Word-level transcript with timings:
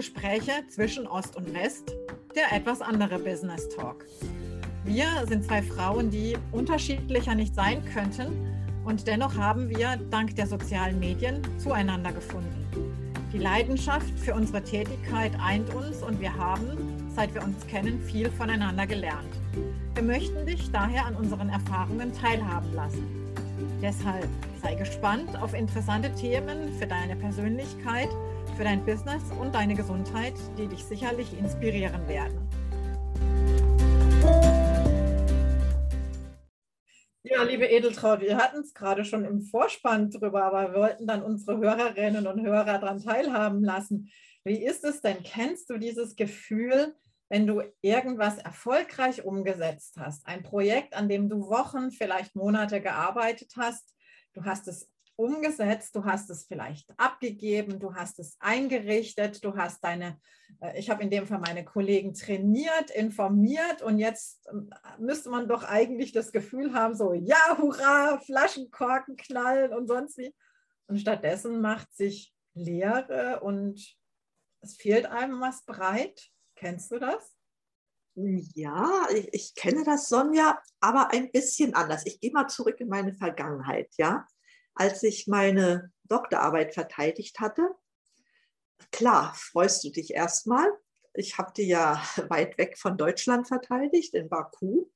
Gespräche 0.00 0.52
zwischen 0.70 1.06
Ost 1.06 1.36
und 1.36 1.52
West, 1.52 1.94
der 2.34 2.56
etwas 2.56 2.80
andere 2.80 3.18
Business 3.18 3.68
Talk. 3.68 4.06
Wir 4.82 5.04
sind 5.28 5.44
zwei 5.44 5.60
Frauen, 5.60 6.10
die 6.10 6.38
unterschiedlicher 6.52 7.34
nicht 7.34 7.54
sein 7.54 7.84
könnten 7.84 8.32
und 8.86 9.06
dennoch 9.06 9.36
haben 9.36 9.68
wir 9.68 9.98
dank 10.10 10.34
der 10.36 10.46
sozialen 10.46 10.98
Medien 10.98 11.42
zueinander 11.58 12.12
gefunden. 12.12 12.66
Die 13.30 13.36
Leidenschaft 13.36 14.18
für 14.18 14.32
unsere 14.32 14.64
Tätigkeit 14.64 15.32
eint 15.38 15.68
uns 15.74 16.02
und 16.02 16.18
wir 16.18 16.34
haben, 16.34 16.78
seit 17.14 17.34
wir 17.34 17.44
uns 17.44 17.66
kennen, 17.66 18.00
viel 18.00 18.30
voneinander 18.30 18.86
gelernt. 18.86 19.34
Wir 19.92 20.02
möchten 20.02 20.46
dich 20.46 20.72
daher 20.72 21.04
an 21.04 21.14
unseren 21.14 21.50
Erfahrungen 21.50 22.10
teilhaben 22.14 22.72
lassen. 22.72 23.06
Deshalb 23.82 24.28
sei 24.62 24.76
gespannt 24.76 25.36
auf 25.42 25.52
interessante 25.52 26.10
Themen 26.14 26.72
für 26.78 26.86
deine 26.86 27.16
Persönlichkeit, 27.16 28.08
für 28.60 28.64
dein 28.64 28.84
Business 28.84 29.22
und 29.40 29.54
deine 29.54 29.74
Gesundheit, 29.74 30.34
die 30.58 30.66
dich 30.66 30.84
sicherlich 30.84 31.32
inspirieren 31.38 32.06
werden. 32.06 32.46
Ja, 37.22 37.42
liebe 37.42 37.64
Edeltraut, 37.64 38.20
wir 38.20 38.36
hatten 38.36 38.58
es 38.58 38.74
gerade 38.74 39.06
schon 39.06 39.24
im 39.24 39.40
Vorspann 39.40 40.10
drüber, 40.10 40.44
aber 40.44 40.74
wir 40.74 40.78
wollten 40.78 41.06
dann 41.06 41.22
unsere 41.22 41.56
Hörerinnen 41.56 42.26
und 42.26 42.44
Hörer 42.44 42.78
daran 42.78 43.00
teilhaben 43.00 43.64
lassen. 43.64 44.10
Wie 44.44 44.62
ist 44.62 44.84
es 44.84 45.00
denn? 45.00 45.22
Kennst 45.22 45.70
du 45.70 45.78
dieses 45.78 46.14
Gefühl, 46.14 46.94
wenn 47.30 47.46
du 47.46 47.62
irgendwas 47.80 48.36
erfolgreich 48.36 49.24
umgesetzt 49.24 49.96
hast, 49.98 50.26
ein 50.26 50.42
Projekt, 50.42 50.92
an 50.92 51.08
dem 51.08 51.30
du 51.30 51.48
Wochen, 51.48 51.92
vielleicht 51.92 52.36
Monate 52.36 52.82
gearbeitet 52.82 53.54
hast, 53.56 53.94
du 54.34 54.44
hast 54.44 54.68
es 54.68 54.90
umgesetzt, 55.20 55.94
du 55.94 56.04
hast 56.04 56.30
es 56.30 56.46
vielleicht 56.46 56.90
abgegeben, 56.98 57.78
du 57.78 57.94
hast 57.94 58.18
es 58.18 58.36
eingerichtet, 58.40 59.44
du 59.44 59.54
hast 59.54 59.84
deine, 59.84 60.18
äh, 60.60 60.78
ich 60.78 60.88
habe 60.88 61.02
in 61.02 61.10
dem 61.10 61.26
Fall 61.26 61.40
meine 61.40 61.64
Kollegen 61.64 62.14
trainiert, 62.14 62.90
informiert 62.90 63.82
und 63.82 63.98
jetzt 63.98 64.48
ähm, 64.50 64.70
müsste 64.98 65.28
man 65.28 65.46
doch 65.46 65.62
eigentlich 65.62 66.12
das 66.12 66.32
Gefühl 66.32 66.72
haben, 66.72 66.94
so, 66.94 67.12
ja, 67.12 67.58
hurra, 67.58 68.18
Flaschenkorken 68.24 69.16
knallen 69.16 69.74
und 69.74 69.88
sonst 69.88 70.16
wie. 70.16 70.34
Und 70.86 70.98
stattdessen 70.98 71.60
macht 71.60 71.94
sich 71.94 72.34
Leere 72.54 73.40
und 73.40 73.78
es 74.62 74.76
fehlt 74.76 75.06
einem 75.06 75.40
was 75.40 75.64
breit. 75.64 76.30
Kennst 76.56 76.90
du 76.92 76.98
das? 76.98 77.36
Ja, 78.14 79.06
ich, 79.14 79.28
ich, 79.32 79.54
kenne 79.54 79.84
das, 79.84 80.08
Sonja, 80.08 80.58
aber 80.80 81.12
ein 81.12 81.30
bisschen 81.30 81.74
anders. 81.74 82.04
Ich 82.06 82.20
gehe 82.20 82.32
mal 82.32 82.48
zurück 82.48 82.80
in 82.80 82.88
meine 82.88 83.14
Vergangenheit, 83.14 83.88
ja 83.98 84.26
als 84.80 85.02
ich 85.02 85.26
meine 85.26 85.92
Doktorarbeit 86.04 86.72
verteidigt 86.72 87.38
hatte. 87.38 87.68
Klar, 88.90 89.34
freust 89.36 89.84
du 89.84 89.90
dich 89.90 90.14
erstmal. 90.14 90.66
Ich 91.12 91.36
habe 91.36 91.52
die 91.54 91.68
ja 91.68 92.02
weit 92.28 92.56
weg 92.56 92.78
von 92.78 92.96
Deutschland 92.96 93.46
verteidigt, 93.46 94.14
in 94.14 94.30
Baku, 94.30 94.86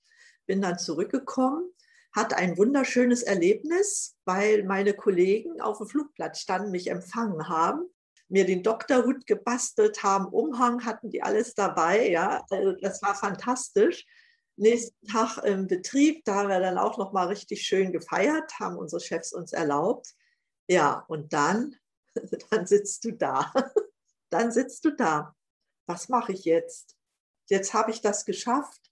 bin 0.47 0.63
dann 0.63 0.79
zurückgekommen, 0.79 1.71
hatte 2.13 2.37
ein 2.37 2.57
wunderschönes 2.57 3.23
Erlebnis, 3.23 4.17
weil 4.25 4.65
meine 4.65 4.95
Kollegen 4.95 5.61
auf 5.61 5.79
dem 5.79 5.87
Flugplatz 5.87 6.41
standen, 6.41 6.71
mich 6.71 6.89
empfangen 6.89 7.49
haben 7.49 7.85
mir 8.29 8.47
den 8.47 8.63
Doktorhut 8.63 9.27
gebastelt 9.27 10.03
haben, 10.03 10.27
Umhang 10.27 10.85
hatten 10.87 11.11
die 11.11 11.23
alles 11.23 11.55
dabei, 11.55 12.09
ja, 12.11 12.43
also 12.51 12.73
das 12.73 13.03
war 13.03 13.15
fantastisch 13.15 14.07
nächsten 14.57 15.07
Tag 15.07 15.39
im 15.39 15.67
Betrieb, 15.67 16.25
da 16.25 16.37
haben 16.37 16.49
wir 16.49 16.61
dann 16.61 16.79
auch 16.79 16.99
noch 16.99 17.13
mal 17.13 17.27
richtig 17.27 17.63
schön 17.63 17.93
gefeiert, 17.93 18.59
haben 18.59 18.77
unsere 18.77 19.01
Chefs 19.01 19.33
uns 19.33 19.53
erlaubt. 19.53 20.15
Ja, 20.69 21.05
und 21.09 21.33
dann, 21.33 21.77
dann 22.51 22.67
sitzt 22.67 23.05
du 23.05 23.13
da. 23.13 23.53
Dann 24.31 24.51
sitzt 24.51 24.85
du 24.85 24.91
da. 24.91 25.37
Was 25.87 26.09
mache 26.09 26.33
ich 26.33 26.45
jetzt? 26.45 26.97
Jetzt 27.49 27.73
habe 27.73 27.93
ich 27.93 28.01
das 28.01 28.25
geschafft. 28.25 28.91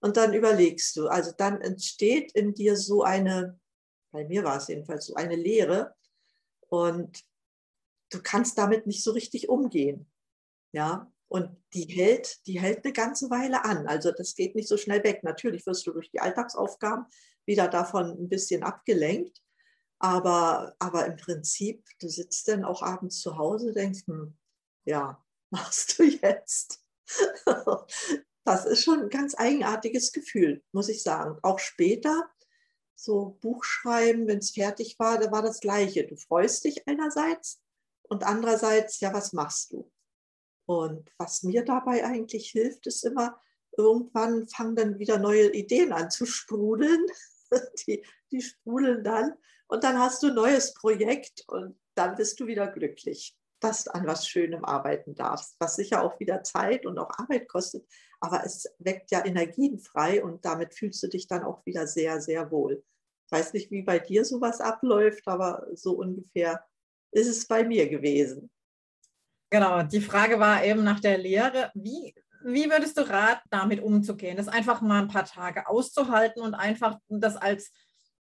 Und 0.00 0.16
dann 0.16 0.34
überlegst 0.34 0.96
du, 0.96 1.06
also 1.06 1.30
dann 1.36 1.60
entsteht 1.60 2.32
in 2.32 2.54
dir 2.54 2.76
so 2.76 3.02
eine, 3.02 3.60
bei 4.10 4.24
mir 4.24 4.42
war 4.42 4.56
es 4.56 4.66
jedenfalls 4.66 5.06
so 5.06 5.14
eine 5.14 5.36
Leere 5.36 5.94
und 6.68 7.22
du 8.10 8.22
kannst 8.22 8.58
damit 8.58 8.86
nicht 8.86 9.04
so 9.04 9.12
richtig 9.12 9.48
umgehen. 9.48 10.10
Ja, 10.72 11.12
und 11.30 11.56
die 11.74 11.84
hält, 11.84 12.44
die 12.48 12.60
hält 12.60 12.84
eine 12.84 12.92
ganze 12.92 13.30
Weile 13.30 13.64
an. 13.64 13.86
Also 13.86 14.10
das 14.10 14.34
geht 14.34 14.56
nicht 14.56 14.66
so 14.66 14.76
schnell 14.76 15.04
weg. 15.04 15.22
Natürlich 15.22 15.64
wirst 15.64 15.86
du 15.86 15.92
durch 15.92 16.10
die 16.10 16.18
Alltagsaufgaben 16.18 17.06
wieder 17.46 17.68
davon 17.68 18.10
ein 18.10 18.28
bisschen 18.28 18.64
abgelenkt. 18.64 19.40
Aber, 20.00 20.74
aber 20.80 21.06
im 21.06 21.16
Prinzip, 21.16 21.84
du 22.00 22.08
sitzt 22.08 22.48
dann 22.48 22.64
auch 22.64 22.82
abends 22.82 23.20
zu 23.20 23.38
Hause, 23.38 23.72
denkst, 23.72 24.08
hm, 24.08 24.36
ja, 24.84 25.24
machst 25.50 26.00
du 26.00 26.02
jetzt? 26.02 26.84
das 28.44 28.66
ist 28.66 28.82
schon 28.82 29.02
ein 29.02 29.08
ganz 29.08 29.38
eigenartiges 29.38 30.10
Gefühl, 30.10 30.64
muss 30.72 30.88
ich 30.88 31.04
sagen. 31.04 31.38
Auch 31.42 31.60
später, 31.60 32.28
so 32.96 33.38
Buchschreiben, 33.40 34.26
wenn 34.26 34.38
es 34.38 34.50
fertig 34.50 34.98
war, 34.98 35.20
da 35.20 35.30
war 35.30 35.42
das 35.42 35.60
Gleiche. 35.60 36.08
Du 36.08 36.16
freust 36.16 36.64
dich 36.64 36.88
einerseits 36.88 37.62
und 38.02 38.24
andererseits, 38.24 38.98
ja, 38.98 39.14
was 39.14 39.32
machst 39.32 39.72
du? 39.72 39.88
Und 40.70 41.10
was 41.18 41.42
mir 41.42 41.64
dabei 41.64 42.04
eigentlich 42.04 42.50
hilft, 42.50 42.86
ist 42.86 43.04
immer, 43.04 43.42
irgendwann 43.76 44.46
fangen 44.46 44.76
dann 44.76 44.98
wieder 45.00 45.18
neue 45.18 45.52
Ideen 45.52 45.92
an 45.92 46.12
zu 46.12 46.26
sprudeln. 46.26 47.06
Die, 47.88 48.06
die 48.30 48.40
sprudeln 48.40 49.02
dann 49.02 49.32
und 49.66 49.82
dann 49.82 49.98
hast 49.98 50.22
du 50.22 50.28
ein 50.28 50.36
neues 50.36 50.72
Projekt 50.72 51.42
und 51.48 51.76
dann 51.96 52.14
bist 52.14 52.38
du 52.38 52.46
wieder 52.46 52.68
glücklich, 52.68 53.36
dass 53.58 53.82
du 53.82 53.94
an 53.94 54.06
was 54.06 54.28
Schönem 54.28 54.64
arbeiten 54.64 55.16
darfst, 55.16 55.56
was 55.58 55.74
sicher 55.74 56.04
auch 56.04 56.20
wieder 56.20 56.44
Zeit 56.44 56.86
und 56.86 56.96
auch 57.00 57.10
Arbeit 57.18 57.48
kostet, 57.48 57.84
aber 58.20 58.44
es 58.44 58.72
weckt 58.78 59.10
ja 59.10 59.24
Energien 59.24 59.80
frei 59.80 60.22
und 60.22 60.44
damit 60.44 60.76
fühlst 60.76 61.02
du 61.02 61.08
dich 61.08 61.26
dann 61.26 61.42
auch 61.42 61.66
wieder 61.66 61.88
sehr, 61.88 62.20
sehr 62.20 62.52
wohl. 62.52 62.84
Ich 63.26 63.32
weiß 63.32 63.52
nicht, 63.54 63.72
wie 63.72 63.82
bei 63.82 63.98
dir 63.98 64.24
sowas 64.24 64.60
abläuft, 64.60 65.26
aber 65.26 65.66
so 65.74 65.94
ungefähr 65.94 66.64
ist 67.10 67.26
es 67.26 67.48
bei 67.48 67.64
mir 67.64 67.88
gewesen. 67.88 68.48
Genau, 69.50 69.82
die 69.82 70.00
Frage 70.00 70.38
war 70.38 70.64
eben 70.64 70.84
nach 70.84 71.00
der 71.00 71.18
Lehre. 71.18 71.70
Wie, 71.74 72.14
wie 72.44 72.70
würdest 72.70 72.96
du 72.96 73.08
raten, 73.08 73.46
damit 73.50 73.82
umzugehen? 73.82 74.36
Das 74.36 74.48
einfach 74.48 74.80
mal 74.80 75.02
ein 75.02 75.08
paar 75.08 75.24
Tage 75.24 75.66
auszuhalten 75.66 76.42
und 76.42 76.54
einfach 76.54 76.98
das 77.08 77.36
als 77.36 77.72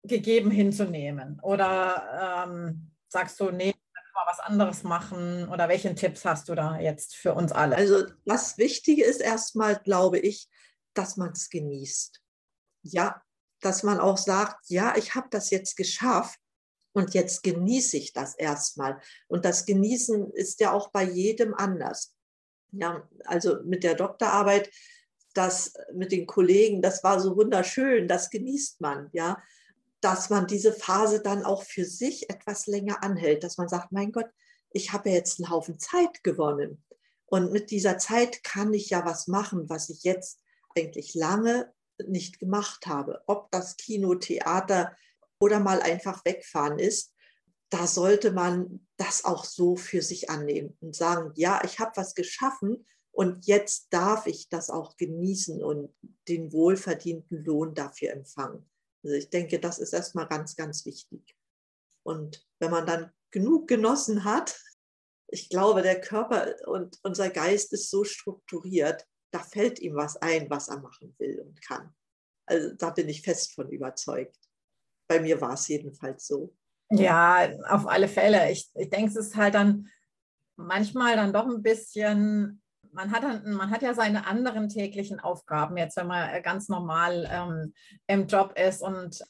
gegeben 0.03 0.51
hinzunehmen? 0.51 1.39
Oder 1.41 2.45
ähm, 2.47 2.91
sagst 3.07 3.39
du, 3.39 3.49
nee, 3.51 3.73
mal 4.13 4.25
was 4.27 4.39
anderes 4.39 4.83
machen? 4.83 5.47
Oder 5.49 5.69
welchen 5.69 5.95
Tipps 5.95 6.25
hast 6.25 6.49
du 6.49 6.55
da 6.55 6.79
jetzt 6.79 7.15
für 7.15 7.33
uns 7.33 7.51
alle? 7.51 7.75
Also 7.75 8.05
das 8.25 8.57
Wichtige 8.57 9.03
ist 9.03 9.21
erstmal, 9.21 9.75
glaube 9.77 10.19
ich, 10.19 10.49
dass 10.93 11.17
man 11.17 11.31
es 11.31 11.49
genießt. 11.49 12.21
Ja, 12.83 13.21
dass 13.61 13.83
man 13.83 13.99
auch 13.99 14.17
sagt, 14.17 14.69
ja, 14.69 14.95
ich 14.95 15.15
habe 15.15 15.27
das 15.31 15.49
jetzt 15.49 15.75
geschafft 15.75 16.39
und 16.95 17.13
jetzt 17.13 17.43
genieße 17.43 17.97
ich 17.97 18.13
das 18.13 18.35
erstmal. 18.35 19.01
Und 19.27 19.43
das 19.43 19.65
Genießen 19.65 20.31
ist 20.31 20.61
ja 20.61 20.71
auch 20.71 20.91
bei 20.91 21.03
jedem 21.03 21.53
anders. 21.53 22.15
Ja, 22.71 23.07
also 23.25 23.57
mit 23.65 23.83
der 23.83 23.95
Doktorarbeit, 23.95 24.71
das 25.33 25.73
mit 25.93 26.13
den 26.13 26.25
Kollegen, 26.25 26.81
das 26.81 27.03
war 27.03 27.19
so 27.19 27.35
wunderschön, 27.35 28.07
das 28.07 28.29
genießt 28.29 28.79
man, 28.79 29.09
ja, 29.11 29.43
dass 29.99 30.29
man 30.29 30.47
diese 30.47 30.71
Phase 30.71 31.21
dann 31.21 31.43
auch 31.43 31.63
für 31.63 31.83
sich 31.83 32.29
etwas 32.29 32.65
länger 32.65 33.03
anhält, 33.03 33.43
dass 33.43 33.57
man 33.57 33.67
sagt, 33.67 33.91
mein 33.91 34.13
Gott, 34.13 34.29
ich 34.71 34.93
habe 34.93 35.09
ja 35.09 35.15
jetzt 35.15 35.39
einen 35.39 35.49
Haufen 35.49 35.79
Zeit 35.79 36.23
gewonnen. 36.23 36.81
Und 37.25 37.51
mit 37.51 37.71
dieser 37.71 37.97
Zeit 37.97 38.41
kann 38.43 38.73
ich 38.73 38.89
ja 38.89 39.03
was 39.03 39.27
machen, 39.27 39.69
was 39.69 39.89
ich 39.89 40.03
jetzt 40.03 40.39
eigentlich 40.77 41.13
lange 41.13 41.73
nicht 42.07 42.39
gemacht 42.39 42.87
habe. 42.87 43.21
Ob 43.27 43.51
das 43.51 43.75
Kino, 43.75 44.15
Theater, 44.15 44.95
oder 45.39 45.59
mal 45.59 45.81
einfach 45.81 46.23
wegfahren 46.25 46.79
ist, 46.79 47.13
da 47.69 47.87
sollte 47.87 48.31
man 48.31 48.87
das 48.97 49.25
auch 49.25 49.43
so 49.43 49.75
für 49.75 50.01
sich 50.01 50.29
annehmen 50.29 50.77
und 50.81 50.95
sagen, 50.95 51.31
ja, 51.35 51.61
ich 51.63 51.79
habe 51.79 51.91
was 51.95 52.13
geschaffen 52.15 52.85
und 53.11 53.45
jetzt 53.45 53.87
darf 53.91 54.27
ich 54.27 54.49
das 54.49 54.69
auch 54.69 54.97
genießen 54.97 55.63
und 55.63 55.93
den 56.27 56.51
wohlverdienten 56.51 57.43
Lohn 57.43 57.73
dafür 57.73 58.11
empfangen. 58.11 58.69
Also 59.03 59.15
ich 59.15 59.29
denke, 59.29 59.59
das 59.59 59.79
ist 59.79 59.93
erstmal 59.93 60.27
ganz, 60.27 60.55
ganz 60.55 60.85
wichtig. 60.85 61.35
Und 62.03 62.45
wenn 62.59 62.71
man 62.71 62.85
dann 62.85 63.11
genug 63.31 63.67
genossen 63.67 64.23
hat, 64.23 64.59
ich 65.27 65.49
glaube, 65.49 65.81
der 65.81 65.99
Körper 66.01 66.55
und 66.67 66.99
unser 67.03 67.29
Geist 67.29 67.73
ist 67.73 67.89
so 67.89 68.03
strukturiert, 68.03 69.05
da 69.31 69.39
fällt 69.39 69.79
ihm 69.79 69.95
was 69.95 70.17
ein, 70.17 70.49
was 70.49 70.69
er 70.69 70.79
machen 70.79 71.15
will 71.17 71.39
und 71.41 71.61
kann. 71.61 71.93
Also 72.45 72.73
da 72.75 72.91
bin 72.91 73.09
ich 73.09 73.21
fest 73.21 73.53
von 73.53 73.69
überzeugt. 73.69 74.37
Bei 75.07 75.19
mir 75.19 75.39
war 75.41 75.53
es 75.53 75.67
jedenfalls 75.67 76.27
so. 76.27 76.53
Ja, 76.91 77.49
auf 77.69 77.87
alle 77.87 78.07
Fälle. 78.07 78.51
Ich, 78.51 78.69
ich 78.75 78.89
denke, 78.89 79.09
es 79.09 79.15
ist 79.15 79.35
halt 79.35 79.55
dann 79.55 79.89
manchmal 80.55 81.15
dann 81.15 81.33
doch 81.33 81.45
ein 81.45 81.63
bisschen, 81.63 82.61
man 82.91 83.11
hat, 83.11 83.23
dann, 83.23 83.53
man 83.53 83.71
hat 83.71 83.81
ja 83.81 83.93
seine 83.93 84.27
anderen 84.27 84.69
täglichen 84.69 85.19
Aufgaben, 85.19 85.77
jetzt 85.77 85.97
wenn 85.97 86.07
man 86.07 86.41
ganz 86.43 86.69
normal 86.69 87.27
ähm, 87.31 87.73
im 88.07 88.27
Job 88.27 88.57
ist. 88.57 88.81
Und 88.81 89.23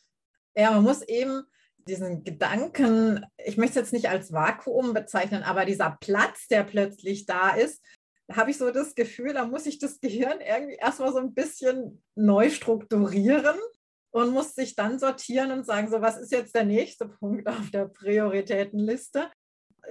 ja, 0.55 0.71
man 0.71 0.83
muss 0.83 1.01
eben 1.01 1.43
diesen 1.87 2.23
Gedanken, 2.23 3.25
ich 3.37 3.57
möchte 3.57 3.79
es 3.79 3.85
jetzt 3.85 3.93
nicht 3.93 4.09
als 4.09 4.31
Vakuum 4.33 4.93
bezeichnen, 4.93 5.43
aber 5.43 5.65
dieser 5.65 5.97
Platz, 5.99 6.47
der 6.47 6.63
plötzlich 6.63 7.25
da 7.25 7.51
ist, 7.51 7.83
da 8.27 8.37
habe 8.37 8.49
ich 8.49 8.57
so 8.57 8.71
das 8.71 8.95
Gefühl, 8.95 9.33
da 9.33 9.45
muss 9.45 9.67
ich 9.67 9.77
das 9.77 9.99
Gehirn 9.99 10.39
irgendwie 10.41 10.75
erstmal 10.75 11.11
so 11.11 11.19
ein 11.19 11.33
bisschen 11.33 12.03
neu 12.15 12.49
strukturieren 12.49 13.55
und 14.15 14.31
muss 14.31 14.55
sich 14.55 14.75
dann 14.75 14.97
sortieren 14.97 15.51
und 15.51 15.65
sagen, 15.65 15.91
so 15.91 16.01
was 16.01 16.15
ist 16.17 16.31
jetzt 16.31 16.55
der 16.55 16.63
nächste 16.63 17.05
Punkt 17.19 17.49
auf 17.49 17.69
der 17.69 17.89
Prioritätenliste? 17.89 19.29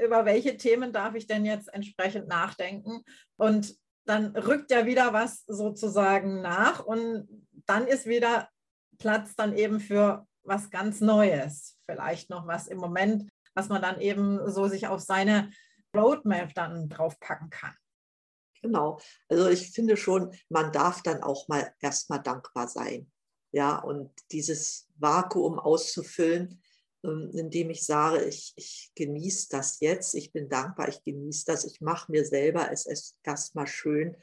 Über 0.02 0.24
welche 0.24 0.56
Themen 0.56 0.94
darf 0.94 1.14
ich 1.14 1.26
denn 1.26 1.44
jetzt 1.44 1.72
entsprechend 1.72 2.26
nachdenken? 2.26 3.02
Und 3.36 3.76
dann 4.06 4.34
rückt 4.34 4.70
ja 4.70 4.86
wieder 4.86 5.12
was 5.12 5.44
sozusagen 5.46 6.40
nach 6.40 6.82
und 6.84 7.28
dann 7.66 7.86
ist 7.86 8.06
wieder 8.06 8.48
Platz 8.98 9.34
dann 9.36 9.54
eben 9.54 9.78
für 9.78 10.26
was 10.42 10.70
ganz 10.70 11.02
Neues. 11.02 11.78
Vielleicht 11.84 12.30
noch 12.30 12.46
was 12.46 12.66
im 12.66 12.78
Moment, 12.78 13.30
was 13.54 13.68
man 13.68 13.82
dann 13.82 14.00
eben 14.00 14.50
so 14.50 14.68
sich 14.68 14.86
auf 14.86 15.00
seine 15.00 15.50
Roadmap 15.94 16.54
dann 16.54 16.88
draufpacken 16.88 17.50
kann. 17.50 17.74
Genau. 18.62 18.98
Also 19.28 19.50
ich 19.50 19.70
finde 19.72 19.98
schon, 19.98 20.34
man 20.48 20.72
darf 20.72 21.02
dann 21.02 21.22
auch 21.22 21.46
mal 21.48 21.74
erstmal 21.80 22.22
dankbar 22.22 22.68
sein. 22.68 23.10
Ja, 23.54 23.78
und 23.78 24.10
dieses 24.32 24.88
Vakuum 24.96 25.60
auszufüllen, 25.60 26.60
ähm, 27.04 27.30
indem 27.32 27.70
ich 27.70 27.86
sage, 27.86 28.24
ich, 28.24 28.52
ich 28.56 28.90
genieße 28.96 29.46
das 29.48 29.78
jetzt, 29.78 30.14
ich 30.16 30.32
bin 30.32 30.48
dankbar, 30.48 30.88
ich 30.88 31.04
genieße 31.04 31.44
das, 31.46 31.64
ich 31.64 31.80
mache 31.80 32.10
mir 32.10 32.24
selber 32.24 32.72
es 32.72 32.84
ist 32.84 33.16
erstmal 33.22 33.68
schön. 33.68 34.16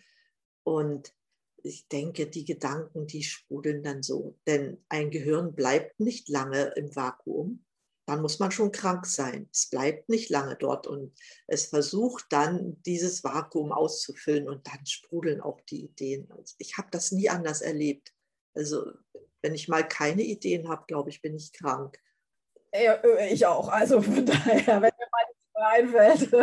Und 0.64 1.16
ich 1.64 1.88
denke, 1.88 2.28
die 2.28 2.44
Gedanken, 2.44 3.08
die 3.08 3.24
sprudeln 3.24 3.84
dann 3.84 4.04
so. 4.04 4.38
Denn 4.48 4.84
ein 4.90 5.12
Gehirn 5.12 5.56
bleibt 5.56 6.02
nicht 6.02 6.28
lange 6.28 6.74
im 6.76 6.94
Vakuum. 6.94 7.64
Dann 8.08 8.22
muss 8.22 8.40
man 8.40 8.52
schon 8.52 8.74
krank 8.74 9.06
sein. 9.06 9.48
Es 9.54 9.70
bleibt 9.70 10.10
nicht 10.10 10.30
lange 10.30 10.58
dort 10.58 10.88
und 10.88 11.14
es 11.48 11.68
versucht 11.68 12.26
dann, 12.32 12.82
dieses 12.86 13.24
Vakuum 13.24 13.72
auszufüllen 13.72 14.50
und 14.50 14.68
dann 14.68 14.86
sprudeln 14.86 15.40
auch 15.40 15.62
die 15.62 15.86
Ideen. 15.86 16.28
Ich 16.58 16.78
habe 16.78 16.90
das 16.92 17.14
nie 17.14 17.30
anders 17.30 17.62
erlebt. 17.62 18.14
Also 18.54 18.92
wenn 19.42 19.56
ich 19.56 19.68
mal 19.68 19.88
keine 19.88 20.22
Ideen 20.22 20.70
habe, 20.70 20.84
glaube 20.88 21.10
ich, 21.10 21.22
bin 21.22 21.36
ich 21.36 21.54
krank. 21.54 21.98
Ja, 22.74 22.94
äh, 22.94 23.34
ich 23.34 23.46
auch. 23.46 23.70
Also 23.70 24.02
von 24.02 24.26
daher, 24.26 24.82
wenn 24.82 24.92
mir 24.98 25.08
mal 25.12 25.26
nichts 25.30 25.56
einfällt. 25.56 26.34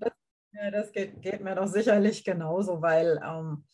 das, 0.00 0.12
ja, 0.52 0.70
das 0.70 0.92
geht, 0.92 1.22
geht, 1.22 1.40
mir 1.40 1.54
doch 1.54 1.68
sicherlich 1.68 2.24
genauso, 2.24 2.82
weil 2.82 3.20
ähm, 3.24 3.64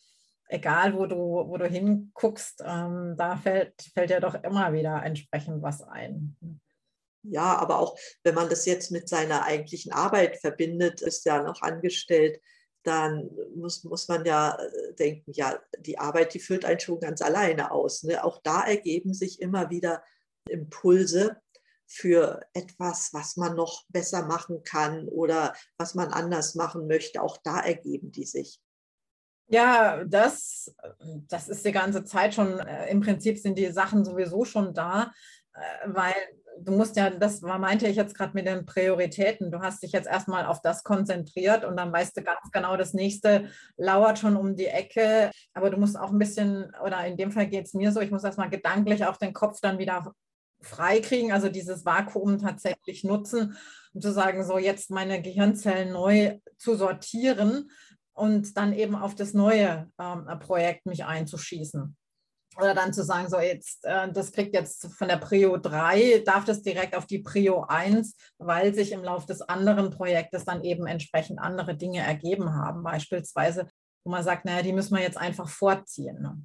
egal 0.49 0.95
wo 0.95 1.05
du, 1.05 1.17
wo 1.17 1.57
du 1.57 1.67
hinguckst, 1.67 2.63
ähm, 2.65 3.15
da 3.17 3.35
fällt, 3.37 3.81
fällt 3.93 4.09
ja 4.09 4.19
doch 4.19 4.35
immer 4.43 4.73
wieder 4.73 5.03
entsprechend 5.03 5.61
was 5.61 5.81
ein. 5.81 6.37
Ja, 7.23 7.57
aber 7.57 7.79
auch 7.79 7.97
wenn 8.23 8.35
man 8.35 8.49
das 8.49 8.65
jetzt 8.65 8.91
mit 8.91 9.09
seiner 9.09 9.43
eigentlichen 9.43 9.91
Arbeit 9.91 10.37
verbindet, 10.37 11.01
ist 11.01 11.25
ja 11.25 11.41
noch 11.41 11.61
angestellt, 11.61 12.39
dann 12.87 13.29
muss, 13.55 13.83
muss 13.83 14.07
man 14.07 14.25
ja 14.25 14.55
äh, 14.55 14.93
denken, 14.93 15.31
ja, 15.33 15.59
die 15.79 15.99
Arbeit, 15.99 16.33
die 16.33 16.39
füllt 16.39 16.65
einen 16.65 16.79
schon 16.79 16.99
ganz 16.99 17.21
alleine 17.21 17.71
aus. 17.71 18.03
Ne? 18.03 18.23
Auch 18.23 18.41
da 18.41 18.63
ergeben 18.63 19.13
sich 19.13 19.41
immer 19.41 19.69
wieder 19.69 20.03
Impulse 20.49 21.37
für 21.85 22.41
etwas, 22.53 23.13
was 23.13 23.37
man 23.37 23.55
noch 23.55 23.85
besser 23.89 24.25
machen 24.25 24.63
kann 24.63 25.07
oder 25.07 25.53
was 25.77 25.95
man 25.95 26.11
anders 26.11 26.55
machen 26.55 26.87
möchte. 26.87 27.21
Auch 27.21 27.37
da 27.37 27.59
ergeben 27.59 28.11
die 28.11 28.25
sich. 28.25 28.61
Ja, 29.49 30.03
das, 30.03 30.75
das 31.29 31.47
ist 31.47 31.65
die 31.65 31.71
ganze 31.71 32.03
Zeit 32.03 32.33
schon, 32.33 32.59
äh, 32.59 32.89
im 32.89 32.99
Prinzip 32.99 33.37
sind 33.37 33.57
die 33.57 33.71
Sachen 33.71 34.03
sowieso 34.03 34.43
schon 34.43 34.73
da, 34.73 35.13
äh, 35.53 35.59
weil 35.85 36.15
du 36.61 36.71
musst 36.71 36.95
ja, 36.95 37.09
das 37.09 37.41
meinte 37.41 37.87
ich 37.87 37.95
jetzt 37.95 38.15
gerade 38.15 38.33
mit 38.33 38.47
den 38.47 38.65
Prioritäten, 38.65 39.51
du 39.51 39.61
hast 39.61 39.83
dich 39.83 39.91
jetzt 39.91 40.07
erstmal 40.07 40.45
auf 40.45 40.61
das 40.61 40.83
konzentriert 40.83 41.65
und 41.65 41.77
dann 41.77 41.91
weißt 41.91 42.17
du 42.17 42.23
ganz 42.23 42.51
genau, 42.51 42.77
das 42.77 42.93
nächste 42.93 43.49
lauert 43.77 44.19
schon 44.19 44.35
um 44.35 44.55
die 44.55 44.67
Ecke, 44.67 45.31
aber 45.53 45.69
du 45.69 45.77
musst 45.77 45.97
auch 45.97 46.11
ein 46.11 46.19
bisschen, 46.19 46.71
oder 46.83 47.05
in 47.05 47.17
dem 47.17 47.31
Fall 47.31 47.47
geht 47.47 47.65
es 47.65 47.73
mir 47.73 47.91
so, 47.91 48.01
ich 48.01 48.11
muss 48.11 48.23
erstmal 48.23 48.49
gedanklich 48.49 49.05
auch 49.05 49.17
den 49.17 49.33
Kopf 49.33 49.59
dann 49.61 49.79
wieder 49.79 50.13
freikriegen, 50.61 51.31
also 51.31 51.49
dieses 51.49 51.85
Vakuum 51.85 52.39
tatsächlich 52.39 53.03
nutzen, 53.03 53.57
um 53.93 54.01
zu 54.01 54.11
sagen, 54.11 54.43
so 54.43 54.57
jetzt 54.57 54.89
meine 54.89 55.21
Gehirnzellen 55.21 55.93
neu 55.93 56.39
zu 56.57 56.75
sortieren 56.75 57.69
und 58.13 58.57
dann 58.57 58.73
eben 58.73 58.95
auf 58.95 59.13
das 59.15 59.33
neue 59.33 59.89
ähm, 59.99 60.25
Projekt 60.39 60.85
mich 60.85 61.05
einzuschießen 61.05 61.95
oder 62.57 62.73
dann 62.73 62.93
zu 62.93 63.03
sagen, 63.03 63.29
so 63.29 63.39
jetzt, 63.39 63.85
äh, 63.85 64.11
das 64.11 64.31
kriegt 64.31 64.53
jetzt 64.53 64.87
von 64.93 65.07
der 65.07 65.17
Prio 65.17 65.57
3, 65.57 66.23
darf 66.25 66.45
das 66.45 66.61
direkt 66.61 66.95
auf 66.95 67.05
die 67.05 67.19
Prio 67.19 67.63
1, 67.67 68.15
weil 68.37 68.73
sich 68.73 68.91
im 68.91 69.03
Laufe 69.03 69.27
des 69.27 69.41
anderen 69.41 69.91
Projektes 69.91 70.45
dann 70.45 70.63
eben 70.63 70.87
entsprechend 70.87 71.39
andere 71.39 71.75
Dinge 71.75 71.99
ergeben 71.99 72.53
haben, 72.55 72.83
beispielsweise, 72.83 73.67
wo 74.03 74.11
man 74.11 74.23
sagt, 74.23 74.45
naja, 74.45 74.63
die 74.63 74.73
müssen 74.73 74.95
wir 74.95 75.03
jetzt 75.03 75.17
einfach 75.17 75.49
vorziehen. 75.49 76.21
Ne? 76.21 76.41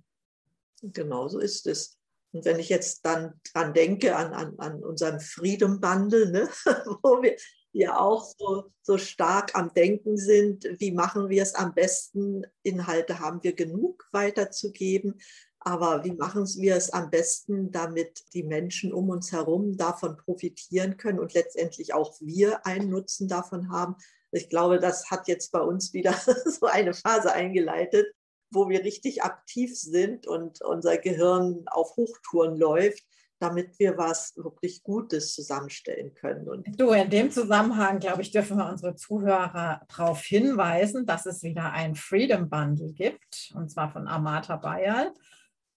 Genau 0.82 1.28
so 1.28 1.38
ist 1.38 1.66
es. 1.66 1.98
Und 2.32 2.44
wenn 2.46 2.58
ich 2.58 2.70
jetzt 2.70 3.04
dann 3.04 3.34
dran 3.52 3.74
denke, 3.74 4.16
an, 4.16 4.32
an, 4.32 4.54
an 4.58 4.82
unseren 4.82 5.20
Freedom 5.20 5.80
Bundle, 5.80 6.30
ne, 6.30 6.48
wo 7.02 7.22
wir 7.22 7.36
ja 7.72 7.98
auch 7.98 8.24
so, 8.38 8.70
so 8.82 8.98
stark 8.98 9.54
am 9.54 9.72
Denken 9.72 10.16
sind, 10.16 10.66
wie 10.78 10.92
machen 10.92 11.28
wir 11.28 11.42
es 11.42 11.54
am 11.54 11.74
besten, 11.74 12.44
Inhalte 12.62 13.18
haben 13.18 13.42
wir 13.42 13.54
genug 13.54 14.08
weiterzugeben, 14.12 15.20
aber 15.64 16.04
wie 16.04 16.12
machen 16.12 16.46
wir 16.58 16.76
es 16.76 16.90
am 16.90 17.10
besten, 17.10 17.70
damit 17.70 18.24
die 18.34 18.42
Menschen 18.42 18.92
um 18.92 19.08
uns 19.10 19.32
herum 19.32 19.76
davon 19.76 20.16
profitieren 20.16 20.96
können 20.96 21.18
und 21.18 21.34
letztendlich 21.34 21.94
auch 21.94 22.14
wir 22.20 22.66
einen 22.66 22.90
Nutzen 22.90 23.28
davon 23.28 23.70
haben? 23.70 23.96
Ich 24.32 24.48
glaube, 24.48 24.78
das 24.78 25.10
hat 25.10 25.28
jetzt 25.28 25.52
bei 25.52 25.60
uns 25.60 25.92
wieder 25.92 26.14
so 26.44 26.66
eine 26.66 26.94
Phase 26.94 27.32
eingeleitet, 27.32 28.06
wo 28.50 28.68
wir 28.68 28.84
richtig 28.84 29.22
aktiv 29.22 29.78
sind 29.78 30.26
und 30.26 30.62
unser 30.62 30.98
Gehirn 30.98 31.64
auf 31.66 31.96
Hochtouren 31.96 32.56
läuft, 32.56 33.04
damit 33.38 33.78
wir 33.78 33.98
was 33.98 34.36
wirklich 34.36 34.82
Gutes 34.84 35.34
zusammenstellen 35.34 36.14
können. 36.14 36.48
Und 36.48 36.80
du, 36.80 36.90
in 36.90 37.10
dem 37.10 37.30
Zusammenhang, 37.30 37.98
glaube 37.98 38.22
ich, 38.22 38.30
dürfen 38.30 38.56
wir 38.56 38.68
unsere 38.68 38.94
Zuhörer 38.94 39.82
darauf 39.88 40.22
hinweisen, 40.22 41.06
dass 41.06 41.26
es 41.26 41.42
wieder 41.42 41.72
ein 41.72 41.96
Freedom 41.96 42.48
Bundle 42.48 42.92
gibt, 42.92 43.52
und 43.56 43.70
zwar 43.70 43.90
von 43.90 44.06
Amata 44.06 44.56
Bayal. 44.56 45.12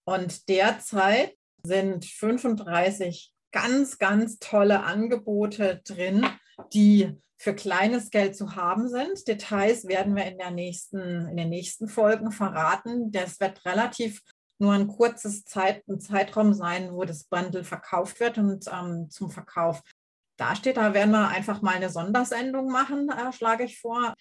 Und 0.05 0.47
derzeit 0.49 1.35
sind 1.63 2.05
35 2.05 3.31
ganz, 3.51 3.97
ganz 3.97 4.39
tolle 4.39 4.83
Angebote 4.83 5.81
drin, 5.85 6.25
die 6.73 7.11
für 7.37 7.53
kleines 7.53 8.11
Geld 8.11 8.35
zu 8.35 8.55
haben 8.55 8.87
sind. 8.87 9.27
Details 9.27 9.87
werden 9.87 10.15
wir 10.15 10.25
in, 10.25 10.37
der 10.37 10.51
nächsten, 10.51 11.27
in 11.27 11.37
den 11.37 11.49
nächsten 11.49 11.87
Folgen 11.87 12.31
verraten. 12.31 13.11
Das 13.11 13.39
wird 13.39 13.65
relativ 13.65 14.21
nur 14.57 14.73
ein 14.73 14.87
kurzes 14.87 15.43
Zeit, 15.43 15.87
ein 15.87 15.99
Zeitraum 15.99 16.53
sein, 16.53 16.93
wo 16.93 17.03
das 17.03 17.25
Bundle 17.25 17.63
verkauft 17.63 18.19
wird 18.19 18.37
und 18.37 18.65
ähm, 18.71 19.09
zum 19.09 19.29
Verkauf 19.29 19.81
dasteht. 20.37 20.77
Da 20.77 20.93
werden 20.93 21.11
wir 21.11 21.27
einfach 21.27 21.61
mal 21.61 21.75
eine 21.75 21.89
Sondersendung 21.89 22.71
machen, 22.71 23.09
äh, 23.09 23.33
schlage 23.33 23.65
ich 23.65 23.79
vor. 23.79 24.13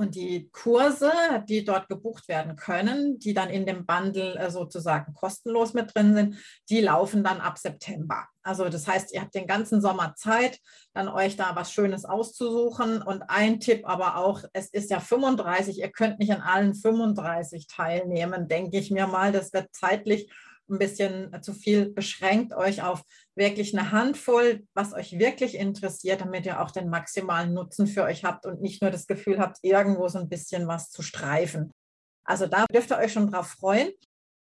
Und 0.00 0.14
die 0.14 0.48
Kurse, 0.50 1.12
die 1.46 1.62
dort 1.62 1.86
gebucht 1.90 2.26
werden 2.26 2.56
können, 2.56 3.18
die 3.18 3.34
dann 3.34 3.50
in 3.50 3.66
dem 3.66 3.84
Bundle 3.84 4.34
äh, 4.38 4.50
sozusagen 4.50 5.12
kostenlos 5.12 5.74
mit 5.74 5.94
drin 5.94 6.14
sind, 6.14 6.36
die 6.70 6.80
laufen 6.80 7.22
dann 7.22 7.42
ab 7.42 7.58
September. 7.58 8.24
Also 8.42 8.70
das 8.70 8.88
heißt, 8.88 9.12
ihr 9.12 9.20
habt 9.20 9.34
den 9.34 9.46
ganzen 9.46 9.82
Sommer 9.82 10.14
Zeit, 10.16 10.58
dann 10.94 11.08
euch 11.08 11.36
da 11.36 11.54
was 11.54 11.74
Schönes 11.74 12.06
auszusuchen. 12.06 13.02
Und 13.02 13.24
ein 13.28 13.60
Tipp 13.60 13.86
aber 13.86 14.16
auch, 14.16 14.42
es 14.54 14.70
ist 14.70 14.90
ja 14.90 15.00
35, 15.00 15.80
ihr 15.80 15.90
könnt 15.90 16.18
nicht 16.18 16.32
an 16.32 16.40
allen 16.40 16.74
35 16.74 17.66
teilnehmen, 17.66 18.48
denke 18.48 18.78
ich 18.78 18.90
mir 18.90 19.06
mal. 19.06 19.32
Das 19.32 19.52
wird 19.52 19.68
zeitlich 19.72 20.32
ein 20.70 20.78
bisschen 20.78 21.30
zu 21.42 21.52
viel, 21.52 21.90
beschränkt 21.90 22.54
euch 22.54 22.82
auf 22.82 23.02
wirklich 23.34 23.76
eine 23.76 23.92
Handvoll, 23.92 24.66
was 24.74 24.92
euch 24.92 25.18
wirklich 25.18 25.56
interessiert, 25.56 26.20
damit 26.20 26.46
ihr 26.46 26.60
auch 26.60 26.70
den 26.70 26.88
maximalen 26.88 27.54
Nutzen 27.54 27.86
für 27.86 28.04
euch 28.04 28.24
habt 28.24 28.46
und 28.46 28.60
nicht 28.62 28.82
nur 28.82 28.90
das 28.90 29.06
Gefühl 29.06 29.38
habt, 29.38 29.58
irgendwo 29.62 30.08
so 30.08 30.18
ein 30.18 30.28
bisschen 30.28 30.66
was 30.68 30.90
zu 30.90 31.02
streifen. 31.02 31.72
Also 32.24 32.46
da 32.46 32.66
dürft 32.72 32.90
ihr 32.90 32.98
euch 32.98 33.12
schon 33.12 33.30
drauf 33.30 33.48
freuen. 33.48 33.90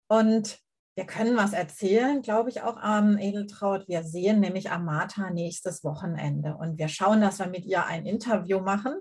Und 0.08 0.58
wir 0.94 1.06
können 1.06 1.38
was 1.38 1.54
erzählen, 1.54 2.20
glaube 2.20 2.50
ich, 2.50 2.60
auch 2.60 2.76
am 2.76 3.16
Edeltraut. 3.16 3.88
Wir 3.88 4.02
sehen 4.02 4.40
nämlich 4.40 4.70
Amata 4.70 5.30
nächstes 5.30 5.84
Wochenende 5.84 6.54
und 6.56 6.78
wir 6.78 6.88
schauen, 6.88 7.22
dass 7.22 7.38
wir 7.38 7.46
mit 7.46 7.64
ihr 7.64 7.86
ein 7.86 8.04
Interview 8.04 8.60
machen. 8.60 8.96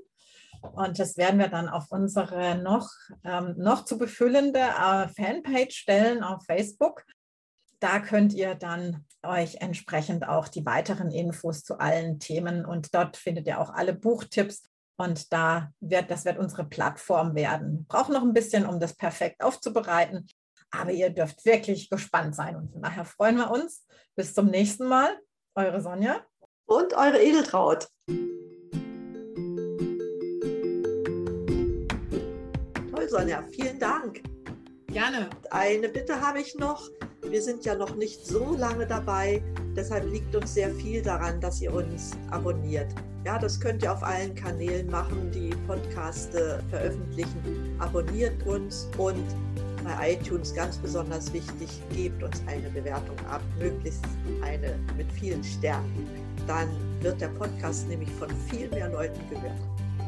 Und 0.61 0.99
das 0.99 1.17
werden 1.17 1.39
wir 1.39 1.49
dann 1.49 1.67
auf 1.67 1.87
unsere 1.89 2.55
noch, 2.55 2.89
ähm, 3.25 3.55
noch 3.57 3.83
zu 3.83 3.97
befüllende 3.97 4.59
äh, 4.59 5.07
Fanpage 5.09 5.75
stellen 5.75 6.23
auf 6.23 6.45
Facebook. 6.45 7.03
Da 7.81 7.99
könnt 7.99 8.33
ihr 8.33 8.53
dann 8.53 9.05
euch 9.23 9.55
entsprechend 9.55 10.27
auch 10.27 10.47
die 10.47 10.67
weiteren 10.67 11.09
Infos 11.09 11.63
zu 11.63 11.79
allen 11.79 12.19
Themen 12.19 12.63
und 12.63 12.93
dort 12.93 13.17
findet 13.17 13.47
ihr 13.47 13.59
auch 13.59 13.71
alle 13.71 13.93
Buchtipps. 13.93 14.69
Und 14.97 15.33
da 15.33 15.71
wird, 15.79 16.11
das 16.11 16.23
wird 16.23 16.37
unsere 16.37 16.63
Plattform 16.63 17.33
werden. 17.33 17.79
Wir 17.79 17.85
brauchen 17.87 18.13
noch 18.13 18.21
ein 18.21 18.33
bisschen, 18.33 18.67
um 18.67 18.79
das 18.79 18.93
perfekt 18.95 19.43
aufzubereiten. 19.43 20.27
Aber 20.69 20.91
ihr 20.91 21.09
dürft 21.09 21.43
wirklich 21.43 21.89
gespannt 21.89 22.35
sein. 22.35 22.55
Und 22.55 22.71
von 22.71 22.83
daher 22.83 23.03
freuen 23.03 23.37
wir 23.37 23.49
uns. 23.49 23.83
Bis 24.15 24.35
zum 24.35 24.51
nächsten 24.51 24.87
Mal. 24.87 25.17
Eure 25.55 25.81
Sonja. 25.81 26.23
Und 26.67 26.93
eure 26.93 27.19
Edeltraut. 27.19 27.87
Toll, 32.91 33.09
Sonja. 33.09 33.43
Vielen 33.51 33.79
Dank. 33.79 34.21
Gerne. 34.85 35.31
Eine 35.49 35.89
Bitte 35.89 36.21
habe 36.21 36.41
ich 36.41 36.53
noch. 36.53 36.87
Wir 37.31 37.41
sind 37.41 37.63
ja 37.63 37.75
noch 37.75 37.95
nicht 37.95 38.27
so 38.27 38.57
lange 38.57 38.85
dabei. 38.85 39.41
Deshalb 39.73 40.11
liegt 40.11 40.35
uns 40.35 40.53
sehr 40.53 40.69
viel 40.69 41.01
daran, 41.01 41.39
dass 41.39 41.61
ihr 41.61 41.73
uns 41.73 42.11
abonniert. 42.29 42.93
Ja, 43.25 43.39
das 43.39 43.57
könnt 43.57 43.83
ihr 43.83 43.93
auf 43.93 44.03
allen 44.03 44.35
Kanälen 44.35 44.91
machen, 44.91 45.31
die 45.31 45.51
Podcaste 45.65 46.61
veröffentlichen. 46.69 47.73
Abonniert 47.79 48.45
uns 48.45 48.89
und 48.97 49.23
bei 49.81 50.11
iTunes 50.11 50.53
ganz 50.53 50.77
besonders 50.77 51.31
wichtig, 51.31 51.69
gebt 51.95 52.21
uns 52.21 52.43
eine 52.47 52.69
Bewertung 52.69 53.15
ab, 53.29 53.41
möglichst 53.57 54.03
eine 54.41 54.77
mit 54.97 55.09
vielen 55.13 55.41
Sternen. 55.41 56.05
Dann 56.47 56.67
wird 56.99 57.21
der 57.21 57.29
Podcast 57.29 57.87
nämlich 57.87 58.11
von 58.11 58.29
viel 58.49 58.69
mehr 58.71 58.89
Leuten 58.89 59.21
gehört. 59.29 59.61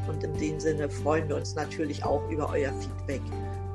Und 0.06 0.22
in 0.22 0.34
dem 0.34 0.60
Sinne 0.60 0.90
freuen 0.90 1.26
wir 1.30 1.36
uns 1.36 1.54
natürlich 1.54 2.04
auch 2.04 2.28
über 2.30 2.50
euer 2.50 2.72
Feedback 2.74 3.22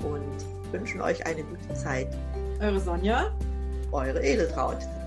und 0.03 0.71
wünschen 0.71 1.01
euch 1.01 1.25
eine 1.25 1.43
gute 1.43 1.73
Zeit. 1.73 2.15
Eure 2.59 2.79
Sonja. 2.79 3.31
Eure 3.91 4.19
Edeltraut. 4.21 4.98